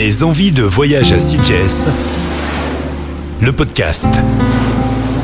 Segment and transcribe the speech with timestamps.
[0.00, 1.86] Des envies de voyage à Sitges,
[3.42, 4.08] le podcast.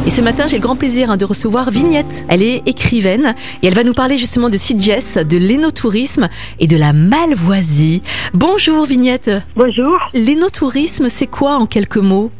[0.06, 2.26] Et ce matin, j'ai le grand plaisir hein, de recevoir Vignette.
[2.28, 6.28] Elle est écrivaine et elle va nous parler justement de Sitges, de l'énotourisme
[6.60, 8.02] et de la malvoisie.
[8.34, 9.30] Bonjour Vignette.
[9.56, 9.96] Bonjour.
[10.12, 12.30] L'énotourisme, c'est quoi en quelques mots?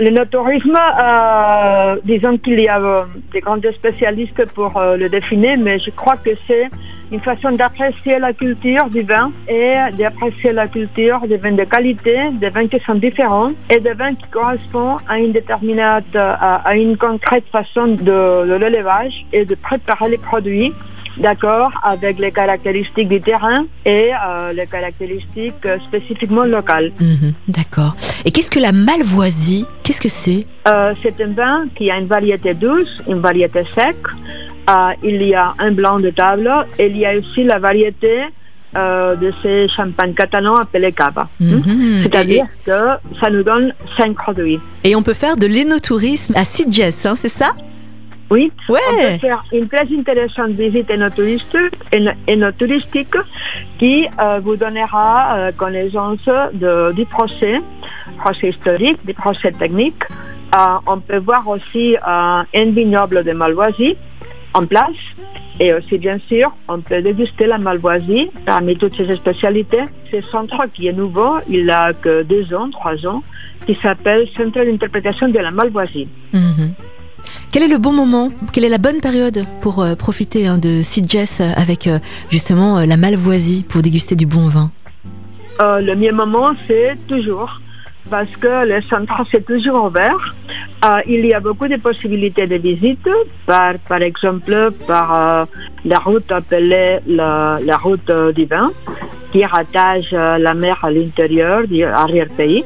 [0.00, 3.00] Le notourisme, euh, disons qu'il y a euh,
[3.34, 6.70] des grands spécialistes pour euh, le définir, mais je crois que c'est
[7.12, 12.16] une façon d'apprécier la culture du vin et d'apprécier la culture des vins de qualité,
[12.32, 16.76] des vins qui sont différents et des vins qui correspondent à une déterminate, à, à
[16.76, 20.72] une concrète façon de, de l'élevage et de préparer les produits
[21.18, 26.92] d'accord, avec les caractéristiques du terrain et euh, les caractéristiques euh, spécifiquement locales.
[27.00, 27.96] Mhm, D'accord.
[28.24, 30.46] Et qu'est-ce que la malvoisie Qu'est-ce que c'est?
[30.68, 33.96] Euh, c'est un vin qui a une variété douce, une variété sec.
[34.68, 38.20] Euh, il y a un blanc de table et il y a aussi la variété
[38.76, 41.28] euh, de ces champagnes catalans appelés cava.
[41.40, 42.02] Mhm.
[42.04, 42.80] C'est-à-dire que
[43.20, 44.60] ça nous donne cinq produits.
[44.84, 47.52] Et on peut faire de l'énotourisme à Sitges, hein, c'est ça?
[48.30, 50.88] Oui, on peut faire une très intéressante visite
[52.26, 53.14] énotouristique
[53.78, 57.60] qui euh, vous donnera euh, connaissance de- du procès,
[58.18, 60.02] procès historique, du procès technique.
[60.54, 63.96] Euh, on peut voir aussi un vignoble de Malvoisie
[64.54, 65.00] en place.
[65.62, 69.82] Et aussi, bien sûr, on peut déguster la Malvoisie parmi toutes ces spécialités.
[70.10, 73.22] Ce centre qui est nouveau, il a que deux ans, trois ans,
[73.66, 76.08] qui s'appelle Centre d'interprétation de la Malvoisie.
[76.32, 76.72] Mhm.
[77.52, 80.82] Quel est le bon moment Quelle est la bonne période pour euh, profiter hein, de
[80.82, 81.98] Sitges avec euh,
[82.30, 84.70] justement euh, la malvoisie pour déguster du bon vin?
[85.60, 87.60] Euh, le mieux moment, c'est toujours,
[88.08, 90.36] parce que le centre, c'est toujours ouvert.
[90.84, 93.08] Euh, il y a beaucoup de possibilités de visite,
[93.46, 95.44] par, par exemple, par euh,
[95.84, 98.70] la route appelée la, la route euh, du vin,
[99.32, 102.64] qui rattache euh, la mer à l'intérieur du arrière-pays.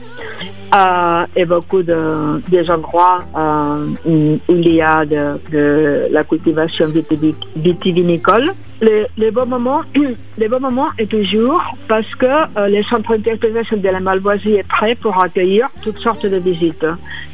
[0.74, 6.88] Euh, et beaucoup de, des endroits euh, où il y a de, de la cultivation
[6.88, 8.50] vitivi- vitivinicole.
[8.86, 9.80] Le, le bon moment,
[10.42, 14.68] le bon moment est toujours parce que euh, le centre d'interprétation de la Malvoisie est
[14.76, 16.84] prêt pour accueillir toutes sortes de visites,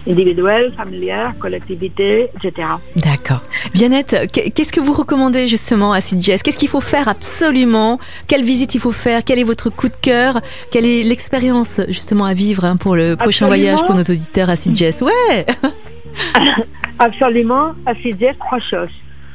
[0.09, 2.69] individuelles, familières, collectivités, etc.
[2.97, 3.43] D'accord.
[3.75, 7.99] Viannette, qu- qu'est-ce que vous recommandez justement à Sitges Qu'est-ce qu'il faut faire absolument?
[8.29, 9.25] Quelle visite il faut faire?
[9.25, 10.41] Quel est votre coup de cœur?
[10.71, 13.49] Quelle est l'expérience justement à vivre hein, pour le prochain Absolument.
[13.75, 15.47] voyage pour nos auditeurs à Sitges Ouais
[16.99, 18.91] Absolument, à Sitges, trois choses.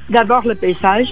[0.09, 1.11] D'abord, le paysage,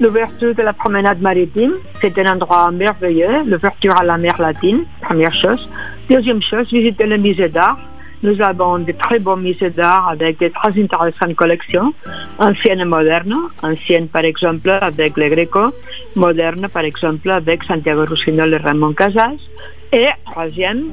[0.00, 1.74] l'ouverture de la promenade maritime.
[2.00, 5.68] C'est un endroit merveilleux, l'ouverture à la mer latine, première chose.
[6.10, 7.78] Deuxième chose, visiter le musée d'art.
[8.22, 11.92] Nous avons de très beaux musées d'art avec de très intéressantes collections,
[12.38, 13.36] anciennes et modernes.
[13.62, 15.72] Anciennes, par exemple, avec le Greco.
[16.14, 19.40] Modernes, par exemple, avec Santiago Rossignol et Ramon Casas.
[19.92, 20.84] Et troisième,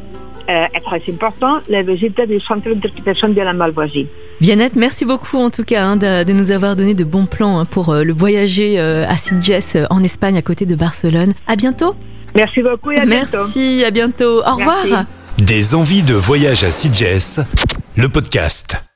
[0.49, 4.07] euh, et très important, la visite du centre d'interprétation de la Malvoisie.
[4.41, 7.59] Viannette, merci beaucoup en tout cas hein, de, de nous avoir donné de bons plans
[7.59, 11.33] hein, pour euh, le voyager euh, à Sitges euh, en Espagne à côté de Barcelone.
[11.47, 11.95] À bientôt.
[12.35, 13.37] Merci beaucoup et à bientôt.
[13.37, 14.41] Merci, à bientôt.
[14.41, 14.83] Au Merci.
[14.83, 15.05] revoir.
[15.37, 17.39] Des envies de voyage à Sitges,
[17.95, 18.92] le podcast.